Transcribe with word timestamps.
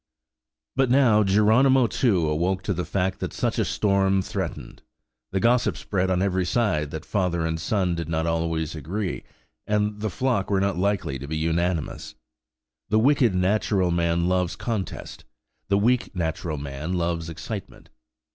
But 0.75 0.89
now 0.89 1.23
Geronimo, 1.23 1.85
too, 1.85 2.27
awoke 2.27 2.63
to 2.63 2.73
the 2.73 2.85
fact 2.85 3.19
that 3.19 3.33
such 3.33 3.59
a 3.59 3.65
storm 3.65 4.23
threatened. 4.23 4.81
The 5.31 5.39
gossip 5.39 5.77
spread 5.77 6.09
on 6.09 6.23
every 6.23 6.43
side 6.43 6.89
that 6.89 7.05
father 7.05 7.45
and 7.45 7.61
son 7.61 7.93
did 7.93 8.09
not 8.09 8.25
always 8.25 8.73
agree, 8.73 9.23
and 9.67 9.99
the 9.99 10.09
flock 10.09 10.49
were 10.49 10.59
not 10.59 10.75
likely 10.75 11.19
to 11.19 11.27
be 11.27 11.37
unanimous. 11.37 12.15
The 12.89 12.97
wicked 12.97 13.35
natural 13.35 13.91
man 13.91 14.27
loves 14.27 14.55
contest; 14.55 15.23
the 15.67 15.77
weak 15.77 16.15
natural 16.15 16.57
man 16.57 16.93
loves 16.93 17.29
excitement. 17.29 17.91